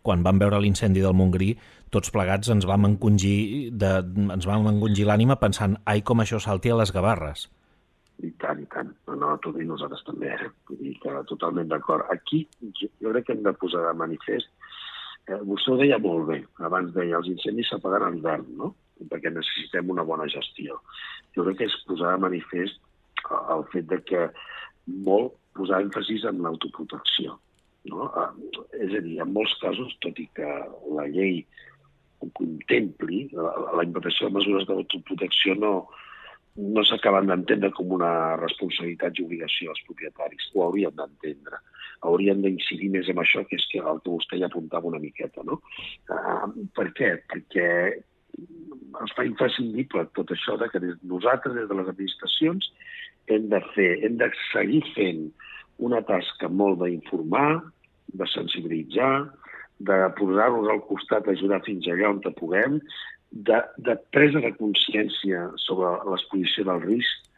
quan 0.04 0.25
vam 0.26 0.42
veure 0.42 0.61
l'incendi 0.61 1.00
del 1.00 1.16
Montgrí, 1.16 1.54
tots 1.94 2.12
plegats 2.12 2.50
ens 2.52 2.68
vam 2.68 2.84
encongir, 2.90 3.70
de, 3.73 3.92
ens 4.37 4.49
vam 4.50 4.68
encongir 4.68 5.08
l'ànima 5.08 5.38
pensant 5.40 5.78
ai, 5.88 6.04
com 6.04 6.20
això 6.20 6.42
salti 6.42 6.73
a 6.75 6.78
les 6.82 6.92
gavarres. 6.92 7.49
I 8.23 8.30
tant, 8.42 8.61
i 8.61 8.68
tant. 8.70 8.92
No, 9.08 9.16
no, 9.23 9.32
tot 9.42 9.56
i 9.58 9.66
nosaltres 9.66 10.04
també, 10.06 10.30
eh? 10.37 10.52
Vull 10.68 10.84
dir 10.84 10.94
que 11.02 11.16
totalment 11.30 11.73
d'acord. 11.73 12.04
Aquí 12.12 12.44
jo, 12.61 12.90
jo 13.00 13.14
crec 13.14 13.30
que 13.30 13.34
hem 13.34 13.42
de 13.46 13.56
posar 13.58 13.88
de 13.88 13.96
manifest, 14.04 14.52
eh, 15.26 15.40
vostè 15.40 15.73
ho 15.73 15.80
deia 15.80 15.99
molt 15.99 16.28
bé, 16.28 16.42
abans 16.68 16.92
deia, 16.94 17.16
els 17.18 17.32
incendis 17.32 17.73
s'apaguen 17.73 18.06
a 18.06 18.12
l'hivern, 18.12 18.50
no? 18.61 18.75
Perquè 19.10 19.32
necessitem 19.32 19.90
una 19.90 20.04
bona 20.06 20.26
gestió. 20.30 20.80
Jo 21.36 21.46
crec 21.46 21.62
que 21.62 21.70
és 21.70 21.80
posar 21.88 22.14
de 22.14 22.24
manifest 22.26 22.80
el 23.54 23.64
fet 23.72 23.88
de 23.90 24.00
que 24.04 24.28
molt 25.06 25.34
posar 25.56 25.82
èmfasis 25.84 26.26
en 26.28 26.42
l'autoprotecció. 26.44 27.38
No? 27.90 28.08
Eh, 28.08 28.30
és 28.86 28.96
a 28.96 29.02
dir, 29.04 29.18
en 29.22 29.32
molts 29.34 29.54
casos, 29.60 29.92
tot 30.04 30.18
i 30.20 30.26
que 30.36 30.48
la 30.96 31.06
llei 31.10 31.44
ho 32.22 32.30
contempli, 32.38 33.26
la, 33.36 33.52
la 33.78 33.84
implementació 33.84 34.30
de 34.30 34.38
mesures 34.38 34.66
d'autoprotecció 34.68 35.56
no, 35.60 35.74
no 36.56 36.84
s'acaben 36.86 37.28
d'entendre 37.28 37.70
com 37.76 37.92
una 37.96 38.36
responsabilitat 38.40 39.18
i 39.18 39.26
obligació 39.26 39.72
als 39.72 39.84
propietaris. 39.88 40.48
Ho 40.54 40.64
haurien 40.66 40.96
d'entendre. 40.96 41.60
Haurien 42.08 42.42
d'incidir 42.44 42.90
més 42.92 43.08
en 43.12 43.20
això, 43.20 43.44
que 43.48 43.58
és 43.60 43.68
que 43.72 43.82
el 43.82 44.00
que 44.04 44.12
vostè 44.12 44.40
ja 44.40 44.48
apuntava 44.50 44.90
una 44.90 45.02
miqueta. 45.02 45.44
No? 45.46 45.60
Uh, 46.08 46.66
per 46.76 46.90
què? 46.96 47.14
Perquè 47.30 47.68
es 49.05 49.14
fa 49.17 49.25
imprescindible 49.26 50.05
tot 50.17 50.31
això 50.35 50.57
de 50.61 50.69
que 50.73 50.81
des, 50.83 50.99
nosaltres, 51.11 51.55
des 51.57 51.69
de 51.71 51.79
les 51.79 51.88
administracions, 51.91 52.71
hem 53.33 53.49
de 53.53 53.61
fer, 53.75 53.91
hem 54.07 54.19
de 54.21 54.29
seguir 54.53 54.83
fent 54.95 55.25
una 55.83 56.03
tasca 56.07 56.49
molt 56.49 56.83
d'informar, 56.83 57.62
de 58.14 58.26
sensibilitzar, 58.31 59.26
de 59.83 59.97
posar-nos 60.19 60.71
al 60.71 60.83
costat, 60.88 61.26
d'ajudar 61.26 61.62
fins 61.67 61.88
allà 61.91 62.12
on 62.12 62.23
puguem, 62.38 62.79
de, 63.35 63.59
de 63.83 63.97
presa 64.14 64.41
de 64.45 64.53
consciència 64.55 65.49
sobre 65.59 65.91
l'exposició 66.11 66.69
del 66.69 66.85
risc. 66.85 67.31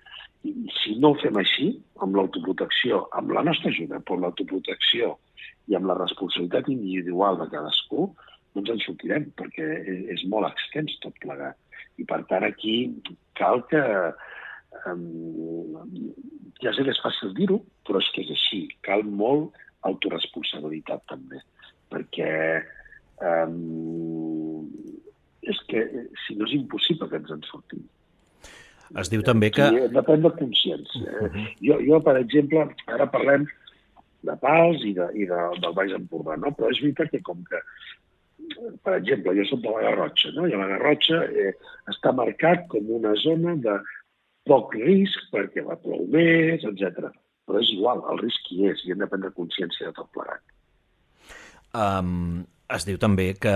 I 0.47 0.53
si 0.83 0.95
no 1.01 1.15
ho 1.15 1.19
fem 1.23 1.39
així, 1.41 1.71
amb 2.05 2.19
l'autoprotecció, 2.19 3.07
amb 3.19 3.33
la 3.35 3.43
nostra 3.49 3.73
ajuda, 3.73 4.03
però 4.05 4.21
l'autoprotecció 4.21 5.17
i 5.67 5.75
amb 5.75 5.89
la 5.89 5.97
responsabilitat 5.99 6.69
individual 6.71 7.41
de 7.41 7.49
cadascú, 7.51 8.11
no 8.57 8.65
ens 8.65 8.73
en 8.73 8.81
sortirem, 8.85 9.29
perquè 9.39 9.67
és 10.15 10.25
molt 10.33 10.49
extens 10.49 10.97
tot 11.05 11.17
plegat. 11.23 11.59
I 12.01 12.09
per 12.09 12.23
tant 12.31 12.49
aquí 12.49 12.79
cal 13.39 13.63
que... 13.71 13.83
Um, 14.87 15.77
ja 16.61 16.73
sé 16.77 16.85
que 16.85 16.93
és 16.93 17.01
fàcil 17.05 17.33
dir-ho, 17.37 17.61
però 17.87 18.01
és 18.01 18.09
que 18.15 18.25
és 18.25 18.33
així. 18.35 18.63
Cal 18.85 19.05
molt 19.05 19.57
autoresponsabilitat 19.89 21.05
també, 21.09 21.41
perquè 21.93 22.33
um, 23.23 24.65
és 25.47 25.61
que 25.71 25.85
si 26.25 26.37
no 26.37 26.49
és 26.49 26.57
impossible 26.57 27.09
que 27.11 27.21
ens 27.21 27.33
en 27.37 27.45
sortim. 27.49 27.85
Es 29.01 29.11
diu 29.11 29.23
també 29.27 29.51
que... 29.55 29.67
Sí, 29.73 29.87
depèn 29.95 30.25
de 30.25 30.33
consciència. 30.39 31.13
Uh 31.21 31.29
-huh. 31.29 31.47
jo, 31.69 31.79
jo, 31.89 32.01
per 32.03 32.17
exemple, 32.21 32.67
ara 32.87 33.07
parlem 33.11 33.47
de 34.27 34.37
Pals 34.43 34.83
i, 34.85 34.93
de, 34.95 35.07
i 35.15 35.27
de, 35.27 35.41
del 35.63 35.75
Baix 35.75 35.93
Empordà, 35.97 36.37
no? 36.37 36.53
però 36.55 36.71
és 36.71 36.81
veritat 36.83 37.11
que 37.11 37.23
com 37.23 37.43
que, 37.45 37.61
per 38.85 38.97
exemple, 38.99 39.35
jo 39.37 39.45
soc 39.49 39.63
de 39.65 39.75
la 39.75 39.85
Garrotxa, 39.89 40.33
no? 40.37 40.47
i 40.47 40.57
la 40.57 40.69
Garrotxa 40.73 41.23
eh, 41.27 41.53
està 41.93 42.13
marcat 42.17 42.67
com 42.73 42.91
una 42.99 43.15
zona 43.23 43.57
de 43.63 43.77
poc 44.47 44.77
risc 44.79 45.31
perquè 45.33 45.65
va 45.67 45.79
plou 45.83 46.07
més, 46.13 46.65
etc. 46.65 47.11
Però 47.47 47.63
és 47.63 47.73
igual, 47.75 48.03
el 48.13 48.21
risc 48.23 48.53
hi 48.53 48.71
és 48.71 48.83
i 48.85 48.95
hem 48.95 49.03
de 49.03 49.11
prendre 49.11 49.35
consciència 49.37 49.91
de 49.91 49.97
tot 49.97 50.11
plegat. 50.15 50.43
Um, 51.77 52.47
es 52.73 52.87
diu 52.89 52.99
també 53.03 53.33
que 53.39 53.55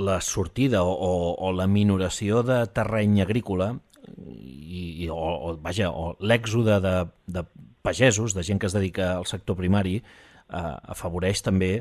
la 0.00 0.20
sortida 0.22 0.84
o, 0.86 0.92
o, 0.94 1.12
o 1.42 1.50
la 1.52 1.66
minoració 1.66 2.44
de 2.46 2.62
terreny 2.74 3.20
agrícola 3.24 3.72
i, 4.16 5.04
i 5.04 5.08
o, 5.10 5.18
o, 5.18 5.54
vaja, 5.62 5.90
o 5.90 6.14
l'èxode 6.22 6.78
de, 6.84 6.94
de 7.26 7.44
pagesos, 7.82 8.36
de 8.36 8.44
gent 8.46 8.60
que 8.62 8.68
es 8.70 8.76
dedica 8.76 9.16
al 9.16 9.26
sector 9.26 9.58
primari, 9.58 9.98
eh, 9.98 10.76
afavoreix 10.94 11.42
també 11.42 11.80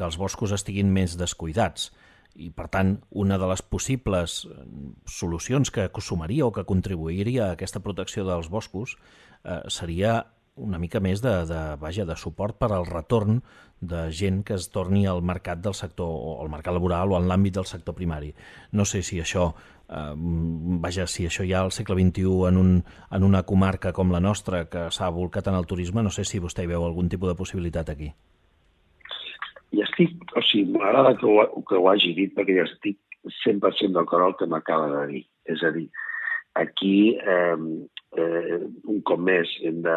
que 0.00 0.08
els 0.08 0.16
boscos 0.16 0.56
estiguin 0.56 0.88
més 0.96 1.18
descuidats. 1.20 1.90
I, 2.40 2.48
per 2.56 2.70
tant, 2.72 2.94
una 3.10 3.36
de 3.42 3.46
les 3.50 3.60
possibles 3.60 4.46
solucions 5.04 5.68
que 5.74 5.90
sumaria 6.00 6.46
o 6.46 6.52
que 6.56 6.64
contribuiria 6.64 7.50
a 7.50 7.56
aquesta 7.56 7.82
protecció 7.84 8.24
dels 8.24 8.48
boscos 8.48 8.96
eh, 9.44 9.60
seria 9.68 10.22
una 10.60 10.78
mica 10.78 11.00
més 11.00 11.20
de, 11.24 11.32
de, 11.48 11.58
vaja, 11.80 12.06
de 12.08 12.16
suport 12.16 12.56
per 12.60 12.70
al 12.72 12.86
retorn 12.88 13.42
de 13.80 14.06
gent 14.12 14.42
que 14.44 14.56
es 14.56 14.68
torni 14.72 15.06
al 15.08 15.22
mercat 15.24 15.60
del 15.64 15.76
sector, 15.76 16.08
o 16.08 16.38
al 16.42 16.50
mercat 16.52 16.76
laboral 16.76 17.12
o 17.12 17.18
en 17.18 17.28
l'àmbit 17.28 17.56
del 17.56 17.68
sector 17.68 17.96
primari. 17.96 18.32
No 18.72 18.84
sé 18.88 19.02
si 19.06 19.20
això, 19.20 19.50
eh, 19.88 20.14
vaja, 20.84 21.06
si 21.08 21.28
això 21.28 21.46
ja 21.48 21.64
al 21.64 21.72
segle 21.76 21.96
XXI 22.00 22.48
en, 22.48 22.60
un, 22.60 22.74
en 23.10 23.28
una 23.30 23.44
comarca 23.48 23.94
com 23.96 24.12
la 24.12 24.20
nostra 24.20 24.66
que 24.72 24.88
s'ha 24.92 25.12
volcat 25.12 25.48
en 25.48 25.60
el 25.60 25.68
turisme, 25.68 26.04
no 26.04 26.12
sé 26.12 26.24
si 26.28 26.42
vostè 26.42 26.64
hi 26.64 26.72
veu 26.74 26.84
algun 26.84 27.08
tipus 27.08 27.32
de 27.32 27.38
possibilitat 27.40 27.92
aquí. 27.96 28.12
I 29.76 29.84
estic, 29.86 30.16
o 30.34 30.42
sigui, 30.42 30.74
m'agrada 30.74 31.14
que, 31.18 31.26
ho, 31.28 31.62
que 31.68 31.78
ho 31.78 31.88
hagi 31.90 32.14
dit 32.16 32.34
perquè 32.34 32.58
ja 32.58 32.66
estic 32.66 32.98
100% 33.44 33.94
d'acord 33.94 34.26
el 34.26 34.38
que 34.38 34.48
m'acaba 34.50 34.88
de 34.94 35.04
dir. 35.12 35.24
És 35.50 35.62
a 35.66 35.70
dir, 35.74 35.86
aquí 36.58 37.16
eh, 37.18 37.56
eh, 38.18 38.58
un 38.90 39.02
cop 39.06 39.22
més 39.22 39.52
hem 39.66 39.82
de 39.86 39.96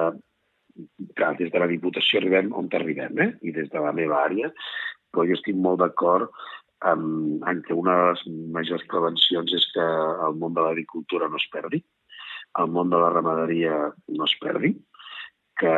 clar, 1.17 1.35
des 1.37 1.51
de 1.53 1.61
la 1.61 1.69
Diputació 1.69 2.19
arribem 2.19 2.51
on 2.57 2.69
arribem, 2.73 3.19
eh? 3.21 3.31
i 3.41 3.53
des 3.55 3.69
de 3.69 3.81
la 3.81 3.93
meva 3.95 4.23
àrea, 4.25 4.51
però 5.11 5.25
jo 5.29 5.37
estic 5.37 5.57
molt 5.57 5.81
d'acord 5.81 6.31
amb, 6.89 7.43
en 7.47 7.61
que 7.65 7.77
una 7.77 7.95
de 7.99 8.07
les 8.11 8.23
majors 8.57 8.85
prevencions 8.91 9.53
és 9.59 9.67
que 9.75 9.85
el 10.27 10.37
món 10.39 10.55
de 10.57 10.65
l'agricultura 10.65 11.29
no 11.29 11.39
es 11.41 11.47
perdi, 11.53 11.83
el 12.59 12.69
món 12.73 12.91
de 12.93 12.99
la 13.01 13.11
ramaderia 13.13 13.77
no 14.17 14.27
es 14.29 14.35
perdi, 14.41 14.73
que 15.61 15.73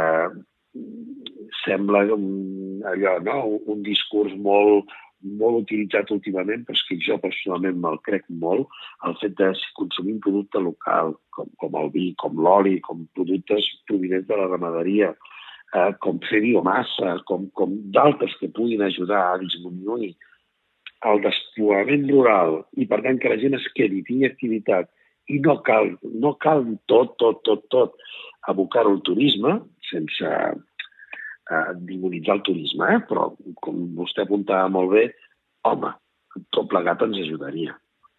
sembla 1.63 2.03
allò, 2.05 3.17
no? 3.23 3.39
un 3.71 3.81
discurs 3.85 4.35
molt 4.35 4.91
molt 5.25 5.63
utilitzat 5.63 6.11
últimament, 6.13 6.65
però 6.65 6.75
és 6.77 6.83
que 6.87 6.97
jo 7.01 7.17
personalment 7.21 7.79
me'l 7.81 7.97
crec 8.05 8.25
molt, 8.41 8.69
el 9.07 9.15
fet 9.21 9.33
de 9.39 9.51
consumir 9.79 10.15
un 10.15 10.21
producte 10.21 10.61
local, 10.61 11.15
com, 11.35 11.49
com 11.61 11.77
el 11.81 11.89
vi, 11.95 12.05
com 12.21 12.37
l'oli, 12.37 12.77
com 12.85 13.07
productes 13.17 13.67
provinents 13.89 14.27
de 14.29 14.37
la 14.37 14.49
ramaderia, 14.51 15.13
eh, 15.73 15.91
com 16.03 16.19
fer 16.29 16.43
biomassa, 16.45 17.17
com, 17.29 17.49
com 17.57 17.73
d'altres 17.95 18.35
que 18.41 18.51
puguin 18.53 18.85
ajudar 18.85 19.23
a 19.31 19.39
disminuir 19.41 20.13
el 21.05 21.21
despoblament 21.25 22.05
rural 22.09 22.61
i, 22.77 22.85
per 22.89 23.01
tant, 23.05 23.17
que 23.21 23.31
la 23.31 23.41
gent 23.41 23.57
es 23.57 23.65
quedi, 23.77 24.03
tingui 24.05 24.29
activitat 24.29 24.91
i 25.29 25.39
no 25.41 25.57
cal, 25.65 25.95
no 26.21 26.35
cal 26.41 26.63
tot, 26.91 27.15
tot, 27.21 27.41
tot, 27.47 27.65
tot 27.73 27.97
abocar-ho 28.49 28.93
al 28.93 29.01
turisme, 29.05 29.57
sense 29.89 30.31
eh, 31.51 31.71
demonitzar 31.89 32.39
el 32.39 32.43
turisme, 32.47 32.91
eh? 32.95 33.01
però 33.09 33.29
com 33.61 33.81
vostè 33.97 34.25
apuntava 34.25 34.69
molt 34.71 34.93
bé, 34.95 35.07
home, 35.69 35.91
tot 36.55 36.69
plegat 36.71 37.03
ens 37.05 37.21
ajudaria. 37.23 37.75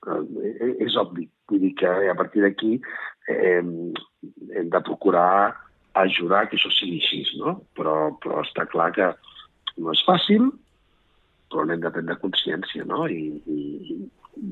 Eh, 0.06 0.74
és 0.86 0.96
obvi. 1.00 1.28
Vull 1.46 1.62
dir 1.62 1.74
que 1.78 1.90
a 2.10 2.16
partir 2.18 2.42
d'aquí 2.42 2.76
eh, 3.30 3.60
hem 3.62 4.70
de 4.72 4.80
procurar 4.86 5.54
ajudar 5.96 6.46
que 6.50 6.58
això 6.58 6.70
sigui 6.74 7.00
així, 7.00 7.22
no? 7.40 7.60
Però, 7.78 8.12
però 8.22 8.42
està 8.42 8.66
clar 8.68 8.90
que 8.96 9.10
no 9.80 9.94
és 9.94 10.02
fàcil, 10.06 10.50
però 11.50 11.64
n'hem 11.64 11.82
de 11.84 11.92
prendre 11.94 12.18
consciència, 12.22 12.84
no? 12.88 13.06
I, 13.08 13.38
i, 13.46 14.08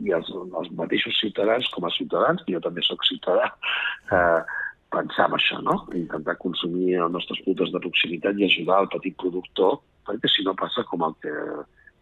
i 0.06 0.14
els, 0.16 0.30
els 0.32 0.70
mateixos 0.78 1.18
ciutadans, 1.20 1.68
com 1.74 1.86
a 1.86 1.92
ciutadans, 1.96 2.44
jo 2.48 2.62
també 2.64 2.84
sóc 2.86 3.04
ciutadà, 3.08 3.50
eh, 4.14 4.60
pensar 4.94 5.28
en 5.28 5.36
això, 5.38 5.60
no? 5.66 5.78
Intentar 5.98 6.36
consumir 6.42 6.96
els 6.96 7.12
nostres 7.14 7.42
productes 7.44 7.72
de 7.74 7.82
proximitat 7.86 8.38
i 8.38 8.48
ajudar 8.48 8.82
el 8.84 8.90
petit 8.94 9.16
productor, 9.20 9.80
perquè 10.08 10.30
si 10.30 10.46
no 10.46 10.56
passa 10.58 10.86
com 10.90 11.04
el 11.06 11.16
que 11.24 11.34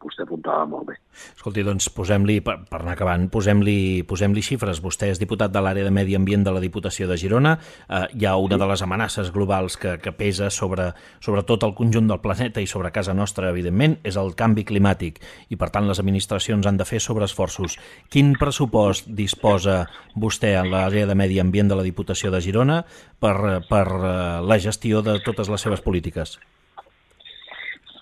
vostè 0.03 0.25
apuntava 0.27 0.65
molt 0.69 0.91
bé. 0.91 0.97
Escolti, 1.13 1.65
doncs 1.67 1.89
posem-li, 1.95 2.41
per, 2.45 2.57
per 2.69 2.81
anar 2.81 2.97
acabant, 2.97 3.29
posem-li 3.33 4.03
posem, 4.09 4.33
-li, 4.35 4.43
xifres. 4.45 4.81
Vostè 4.83 5.11
és 5.13 5.21
diputat 5.21 5.53
de 5.53 5.61
l'àrea 5.61 5.85
de 5.85 5.91
Medi 5.91 6.17
Ambient 6.17 6.45
de 6.45 6.53
la 6.53 6.61
Diputació 6.61 7.09
de 7.09 7.17
Girona. 7.17 7.59
Eh, 7.89 8.07
hi 8.19 8.27
ha 8.27 8.37
una 8.37 8.57
sí. 8.57 8.61
de 8.61 8.69
les 8.71 8.83
amenaces 8.83 9.33
globals 9.33 9.77
que, 9.77 9.99
que 9.99 10.13
pesa 10.13 10.51
sobre, 10.51 10.93
sobre 11.21 11.43
tot 11.43 11.63
el 11.63 11.75
conjunt 11.75 12.09
del 12.09 12.21
planeta 12.21 12.61
i 12.61 12.67
sobre 12.67 12.93
casa 12.93 13.15
nostra, 13.15 13.51
evidentment, 13.51 13.99
és 14.03 14.17
el 14.17 14.35
canvi 14.35 14.65
climàtic 14.65 15.21
i, 15.49 15.57
per 15.57 15.71
tant, 15.71 15.89
les 15.89 16.01
administracions 16.01 16.67
han 16.67 16.77
de 16.77 16.89
fer 16.89 17.01
sobreesforços. 17.01 17.79
Quin 18.11 18.35
pressupost 18.39 19.09
disposa 19.09 19.87
vostè 20.17 20.57
en 20.61 20.71
l'àrea 20.73 21.07
de 21.07 21.15
Medi 21.15 21.41
Ambient 21.41 21.69
de 21.69 21.79
la 21.79 21.87
Diputació 21.87 22.31
de 22.31 22.41
Girona 22.41 22.83
per, 23.21 23.63
per 23.69 23.87
eh, 23.87 24.41
la 24.43 24.59
gestió 24.59 25.03
de 25.03 25.19
totes 25.25 25.49
les 25.49 25.61
seves 25.61 25.81
polítiques? 25.81 26.39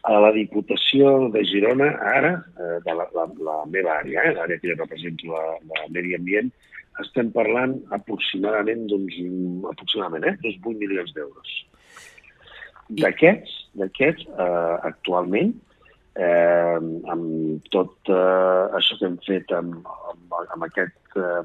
A 0.02 0.16
la 0.24 0.32
Diputació 0.32 1.28
de 1.34 1.42
Girona, 1.44 1.90
ara, 2.14 2.32
eh, 2.56 2.76
de 2.86 2.96
la, 2.96 3.06
la, 3.16 3.26
la 3.46 3.56
meva 3.68 3.98
àrea, 4.00 4.24
eh, 4.30 4.34
l'àrea 4.36 4.60
que 4.62 4.76
represento, 4.76 5.28
la, 5.32 5.42
la 5.68 5.88
Medi 5.92 6.14
Ambient, 6.16 6.50
estem 7.04 7.30
parlant 7.34 7.76
aproximadament 7.96 8.86
d'uns, 8.88 9.18
aproximadament, 9.72 10.26
eh, 10.30 10.36
d'uns 10.40 10.60
8 10.62 10.80
milions 10.80 11.12
d'euros. 11.16 11.56
D'aquests, 13.00 13.56
d'aquests, 13.80 14.28
eh, 14.30 14.76
actualment, 14.88 15.52
eh, 16.16 16.78
amb 17.12 17.68
tot 17.74 18.10
eh, 18.10 18.78
això 18.80 18.96
que 18.98 19.10
hem 19.10 19.18
fet 19.26 19.52
amb, 19.56 19.84
amb, 20.14 20.38
amb 20.56 20.66
aquest 20.66 21.20
eh, 21.20 21.44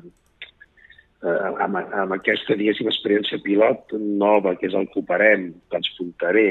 eh, 1.25 1.37
amb, 1.67 1.77
amb 1.83 2.17
aquesta, 2.17 2.57
diguéssim, 2.57 2.89
experiència 2.89 3.43
pilot 3.43 3.95
nova, 3.99 4.55
que 4.55 4.69
és 4.69 4.77
el 4.77 4.89
Cooperem, 4.95 5.51
que 5.69 5.81
ens 5.81 5.91
portaré, 5.99 6.49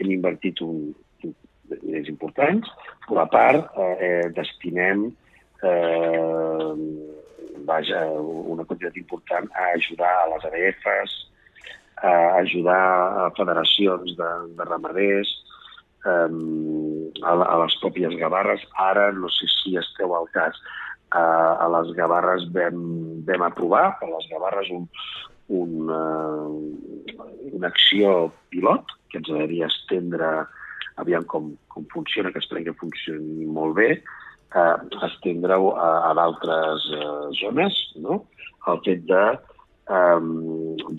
hem 0.00 0.14
invertit 0.14 0.62
un, 0.64 0.92
diners 1.78 2.10
importants, 2.10 2.70
però 3.06 3.24
a 3.24 3.30
part 3.30 3.76
eh, 3.76 3.96
eh, 4.06 4.30
destinem 4.36 5.08
eh, 5.62 6.72
vaja, 7.68 8.04
una 8.54 8.64
quantitat 8.64 8.96
important 8.96 9.50
a 9.54 9.70
ajudar 9.76 10.10
a 10.22 10.28
les 10.32 10.48
ADFs, 10.50 11.16
a 12.02 12.12
ajudar 12.40 12.82
a 13.26 13.30
federacions 13.36 14.16
de, 14.16 14.30
de 14.58 14.68
ramaders, 14.68 15.32
eh, 16.06 16.28
a, 17.22 17.32
a 17.34 17.56
les 17.64 17.80
pròpies 17.82 18.16
gavarres. 18.20 18.64
Ara, 18.90 19.10
no 19.12 19.30
sé 19.32 19.50
si 19.60 19.76
esteu 19.78 20.14
al 20.16 20.30
cas, 20.34 20.58
a, 21.10 21.24
a 21.64 21.66
les 21.76 21.92
gavarres 21.96 22.46
vam, 22.54 22.78
vam 23.26 23.42
aprovar, 23.46 23.98
a 24.00 24.06
les 24.14 24.30
gavarres 24.30 24.70
un, 24.74 24.86
un, 25.50 25.90
uh, 25.90 27.52
una 27.52 27.68
acció 27.68 28.30
pilot 28.50 28.86
que 29.10 29.18
ens 29.18 29.30
agradaria 29.30 29.68
estendre 29.70 30.30
aviam 31.00 31.24
com, 31.24 31.54
com 31.68 31.86
funciona, 31.92 32.32
que 32.32 32.42
esperem 32.42 32.66
que 32.66 32.76
funcioni 32.80 33.46
molt 33.46 33.76
bé, 33.78 33.90
eh, 34.54 34.76
estendre-ho 35.08 35.72
a, 35.76 35.90
a 36.10 36.14
d'altres 36.18 36.88
eh, 36.96 37.14
zones, 37.40 37.78
no? 37.96 38.24
el 38.68 38.82
fet 38.84 39.06
de 39.08 39.24
eh, 39.32 40.20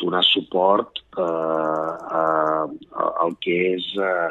donar 0.03 0.23
suport 0.27 1.03
eh, 1.17 1.21
a, 1.21 2.23
a, 2.65 3.09
al 3.25 3.37
que 3.43 3.57
és 3.75 3.91
eh, 4.01 4.29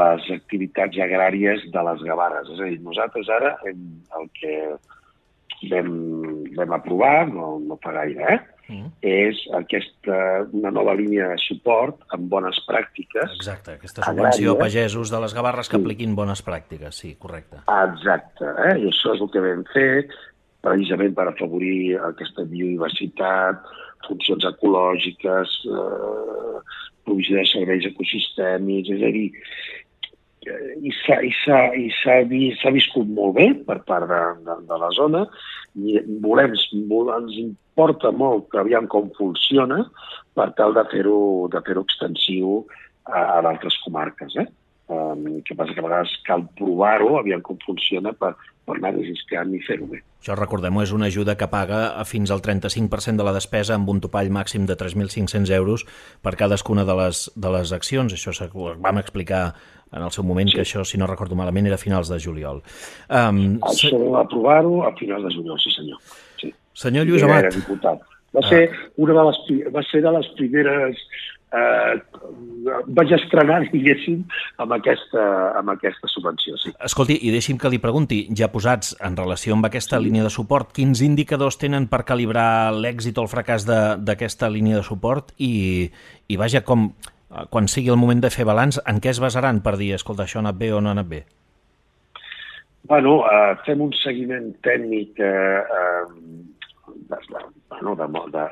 les 0.00 0.30
activitats 0.32 0.98
agràries 1.06 1.68
de 1.72 1.86
les 1.90 2.02
Gavarres. 2.08 2.50
És 2.54 2.60
a 2.60 2.70
dir, 2.70 2.80
nosaltres 2.82 3.28
ara 3.28 3.54
hem, 3.68 3.84
el 4.18 4.28
que 4.40 4.56
vam, 5.70 5.94
vam 6.56 6.76
aprovar, 6.78 7.28
no, 7.30 7.58
no 7.60 7.78
fa 7.84 7.92
gaire, 8.00 8.38
eh? 8.38 8.40
Mm. 8.68 8.90
és 9.04 9.40
aquesta, 9.58 10.18
una 10.52 10.72
nova 10.74 10.94
línia 10.98 11.30
de 11.32 11.38
suport 11.42 12.02
amb 12.16 12.28
bones 12.32 12.60
pràctiques. 12.68 13.34
Exacte, 13.38 13.78
aquesta 13.78 14.04
subvenció 14.06 14.54
a 14.54 14.62
pagesos 14.64 15.12
de 15.12 15.22
les 15.24 15.36
Gavarres 15.36 15.70
que 15.70 15.78
sí. 15.78 15.82
apliquin 15.82 16.14
bones 16.18 16.44
pràctiques, 16.46 17.00
sí, 17.02 17.14
correcte. 17.20 17.62
Exacte, 17.64 18.50
eh? 18.68 18.76
i 18.82 18.88
això 18.92 19.14
és 19.16 19.24
el 19.24 19.32
que 19.32 19.44
vam 19.44 19.64
fer 19.72 19.88
precisament 20.64 21.12
per 21.16 21.28
afavorir 21.28 21.98
aquesta 22.00 22.46
biodiversitat, 22.48 23.66
funcions 24.06 24.46
ecològiques, 24.48 25.54
eh, 25.68 26.60
provisió 27.04 27.36
de 27.36 27.46
serveis 27.50 27.86
ecosistèmics, 27.90 28.92
és 28.96 29.02
a 29.04 29.12
dir, 29.12 29.28
i 30.84 30.92
s'ha 31.00 32.16
vist, 32.30 32.64
viscut 32.74 33.08
molt 33.16 33.36
bé 33.38 33.46
per 33.66 33.78
part 33.88 34.08
de, 34.10 34.20
de, 34.46 34.56
de 34.68 34.80
la 34.82 34.90
zona 34.96 35.24
i 35.74 35.98
volem, 36.24 36.54
ens 37.16 37.38
importa 37.40 38.12
molt 38.14 38.50
que 38.52 38.60
aviam 38.62 38.86
com 38.90 39.10
funciona 39.18 39.82
per 40.34 40.50
tal 40.58 40.74
de 40.76 40.84
fer-ho 40.92 41.48
fer 41.66 41.78
extensiu 41.80 42.60
a, 43.04 43.38
a 43.38 43.40
d'altres 43.46 43.78
comarques. 43.84 44.36
Eh? 44.40 44.46
Um, 44.84 45.40
que 45.40 45.54
passa 45.56 45.72
que 45.72 45.80
a 45.80 45.84
vegades 45.86 46.10
cal 46.26 46.42
provar-ho, 46.58 47.14
aviam 47.16 47.40
com 47.40 47.56
funciona 47.64 48.10
per, 48.12 48.34
per 48.68 48.74
anar 48.76 48.90
desiscant 48.92 49.54
i 49.56 49.60
fer-ho 49.64 49.86
bé. 49.88 50.02
Això, 50.20 50.36
recordem 50.36 50.76
és 50.82 50.92
una 50.92 51.08
ajuda 51.08 51.38
que 51.40 51.48
paga 51.48 51.78
fins 52.04 52.28
al 52.34 52.42
35% 52.44 53.16
de 53.16 53.24
la 53.24 53.32
despesa 53.32 53.78
amb 53.78 53.88
un 53.88 54.02
topall 54.04 54.28
màxim 54.28 54.66
de 54.68 54.76
3.500 54.76 55.54
euros 55.56 55.86
per 56.20 56.34
cadascuna 56.36 56.84
de 56.84 56.98
les, 57.00 57.24
de 57.32 57.54
les 57.56 57.72
accions. 57.72 58.12
Això 58.12 58.50
vam 58.52 59.00
explicar 59.00 59.46
en 59.94 60.02
el 60.02 60.12
seu 60.12 60.24
moment, 60.26 60.48
sí. 60.50 60.58
que 60.58 60.64
això, 60.64 60.84
si 60.84 60.98
no 61.00 61.08
recordo 61.08 61.36
malament, 61.38 61.68
era 61.70 61.78
a 61.78 61.80
finals 61.80 62.10
de 62.12 62.18
juliol. 62.20 62.60
Um, 63.08 63.60
això 63.68 63.92
se... 63.92 64.00
aprovar-ho 64.20 64.82
a 64.88 64.92
finals 64.98 65.28
de 65.28 65.36
juliol, 65.36 65.60
sí 65.62 65.72
senyor. 65.72 66.00
Sí. 66.40 66.50
Senyor 66.76 67.06
Lluís 67.08 67.24
Amat. 67.24 67.46
Era 67.46 67.54
diputat. 67.54 68.02
Va 68.34 68.42
ser, 68.48 68.64
ah. 68.66 68.88
una 68.98 69.14
de 69.14 69.24
les, 69.28 69.40
va 69.72 69.84
ser 69.86 70.02
de 70.02 70.12
les 70.16 70.28
primeres 70.40 71.04
eh, 71.54 72.02
vaig 72.96 73.12
estrenar, 73.16 73.60
diguéssim, 73.72 74.22
amb 74.62 74.74
aquesta, 74.76 75.24
amb 75.60 75.74
aquesta 75.74 76.10
subvenció. 76.10 76.56
Sí. 76.60 76.72
Escolti, 76.84 77.18
i 77.26 77.32
deixi'm 77.34 77.58
que 77.60 77.70
li 77.72 77.80
pregunti, 77.82 78.24
ja 78.36 78.50
posats 78.52 78.94
en 79.04 79.16
relació 79.20 79.56
amb 79.56 79.68
aquesta 79.68 79.98
sí. 79.98 80.06
línia 80.06 80.26
de 80.26 80.32
suport, 80.34 80.72
quins 80.76 81.04
indicadors 81.04 81.58
tenen 81.60 81.88
per 81.92 82.04
calibrar 82.08 82.72
l'èxit 82.74 83.18
o 83.18 83.26
el 83.26 83.32
fracàs 83.32 83.68
d'aquesta 83.68 84.50
línia 84.52 84.80
de 84.80 84.86
suport 84.86 85.34
i, 85.38 85.90
i 86.28 86.40
vaja, 86.40 86.64
com, 86.66 86.90
quan 87.50 87.70
sigui 87.70 87.92
el 87.92 88.00
moment 88.00 88.22
de 88.24 88.32
fer 88.32 88.46
balanç, 88.48 88.80
en 88.88 89.00
què 89.02 89.12
es 89.14 89.22
basaran 89.22 89.62
per 89.64 89.76
dir, 89.80 89.94
escolta, 89.96 90.26
això 90.28 90.40
ha 90.40 90.46
anat 90.46 90.60
bé 90.60 90.72
o 90.74 90.80
no 90.80 90.92
ha 90.92 90.98
anat 90.98 91.10
bé? 91.10 91.24
Bueno, 92.84 93.22
uh, 93.24 93.54
fem 93.64 93.80
un 93.80 93.94
seguiment 93.96 94.50
tècnic 94.64 95.16
uh, 95.24 95.64
uh, 95.64 96.94
de, 97.08 97.20
bueno, 97.70 97.94
de, 97.96 98.08
de, 98.34 98.44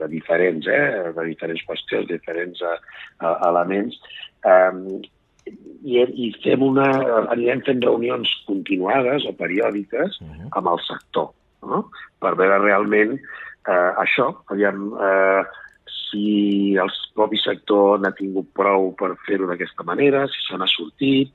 de 0.00 0.08
diferents, 0.12 0.66
eh, 0.66 1.12
de 1.16 1.26
diferents 1.28 1.62
qüestions, 1.68 2.08
diferents 2.10 2.62
uh, 2.62 2.76
uh, 3.22 3.36
elements, 3.50 3.98
um, 4.46 4.82
i, 5.84 6.02
i 6.02 6.30
fem 6.44 6.64
una, 6.64 6.88
anirem 7.32 7.62
fent 7.66 7.84
reunions 7.84 8.32
continuades 8.48 9.24
o 9.28 9.32
periòdiques 9.38 10.20
uh. 10.20 10.26
-huh. 10.28 10.50
amb 10.60 10.74
el 10.74 10.82
sector, 10.86 11.32
no? 11.62 11.88
per 12.20 12.34
veure 12.36 12.58
realment 12.64 13.16
uh, 13.16 13.92
això, 14.04 14.32
aviam, 14.52 14.92
uh, 14.92 15.42
si 16.10 16.76
el 16.76 16.90
propi 17.14 17.38
sector 17.40 18.00
n'ha 18.00 18.12
tingut 18.16 18.48
prou 18.56 18.92
per 18.98 19.14
fer-ho 19.26 19.48
d'aquesta 19.48 19.84
manera, 19.84 20.26
si 20.28 20.40
se 20.46 20.56
n'ha 20.56 20.68
sortit, 20.70 21.32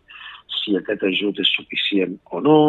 si 0.53 0.77
aquest 0.77 1.03
ajut 1.03 1.39
és 1.39 1.51
suficient 1.57 2.17
o 2.31 2.41
no, 2.41 2.59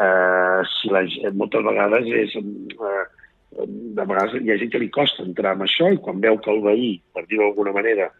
eh, 0.00 0.60
si 0.76 0.92
la, 0.92 1.02
moltes 1.36 1.64
vegades 1.64 2.08
és, 2.22 2.36
eh, 2.36 3.04
de 3.64 4.04
vegades 4.04 4.36
hi 4.42 4.52
ha 4.52 4.58
gent 4.60 4.70
que 4.72 4.82
li 4.82 4.92
costa 4.92 5.24
entrar 5.24 5.54
en 5.56 5.64
això 5.66 5.88
i 5.92 6.00
quan 6.02 6.20
veu 6.20 6.38
que 6.42 6.52
el 6.52 6.62
veí, 6.64 6.92
per 7.14 7.24
dir-ho 7.26 7.46
d'alguna 7.46 7.72
manera, 7.76 8.10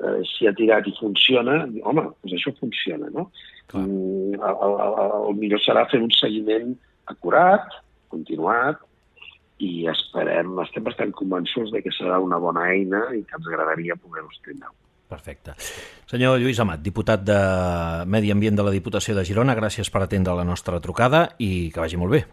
eh, 0.00 0.18
s'hi 0.32 0.48
ha 0.48 0.54
tirat 0.56 0.88
i 0.88 0.94
funciona, 0.98 1.60
home, 1.82 2.06
doncs 2.22 2.36
això 2.38 2.54
funciona, 2.60 3.10
no? 3.14 3.28
Mm, 3.74 4.38
el, 4.38 4.60
el, 4.66 4.76
el, 4.88 5.16
el 5.28 5.40
millor 5.40 5.62
serà 5.64 5.84
fer 5.90 6.00
un 6.04 6.12
seguiment 6.16 6.72
acurat, 7.12 7.68
continuat, 8.12 8.80
i 9.58 9.88
esperem, 9.90 10.54
estem 10.62 10.84
bastant 10.86 11.12
convençuts 11.18 11.72
de 11.74 11.82
que 11.82 11.92
serà 11.94 12.20
una 12.22 12.38
bona 12.40 12.68
eina 12.72 13.08
i 13.16 13.24
que 13.26 13.38
ens 13.38 13.48
agradaria 13.50 13.98
poder-ho 13.98 14.30
estrenar. 14.30 14.70
Perfecte. 15.08 15.54
Senyor 16.08 16.36
Lluís 16.38 16.60
Amat, 16.60 16.82
diputat 16.84 17.22
de 17.24 17.38
Medi 18.06 18.30
Ambient 18.30 18.58
de 18.58 18.66
la 18.66 18.74
Diputació 18.74 19.16
de 19.16 19.24
Girona, 19.24 19.56
gràcies 19.56 19.88
per 19.90 20.04
atendre 20.04 20.36
la 20.36 20.44
nostra 20.44 20.80
trucada 20.84 21.30
i 21.40 21.70
que 21.72 21.80
vagi 21.80 22.00
molt 22.00 22.12
bé. 22.12 22.26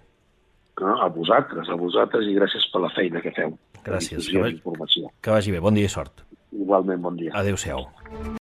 No, 0.82 0.96
a 1.02 1.08
vosaltres, 1.08 1.70
a 1.72 1.78
vosaltres 1.80 2.28
i 2.28 2.36
gràcies 2.36 2.66
per 2.72 2.84
la 2.84 2.92
feina 2.96 3.22
que 3.24 3.32
feu. 3.36 3.56
Gràcies. 3.86 4.28
Que 4.32 4.42
vagi, 4.42 4.60
que 5.22 5.38
vagi 5.38 5.56
bé. 5.56 5.62
Bon 5.64 5.78
dia 5.78 5.88
i 5.88 5.94
sort. 5.94 6.26
Igualment, 6.56 7.02
bon 7.06 7.20
dia. 7.20 7.32
Adéu-siau. 7.36 7.88